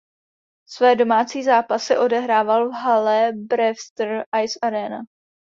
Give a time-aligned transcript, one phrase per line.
[0.65, 4.99] Své domácí zápasy odehrával v hale Brewster Ice Arena.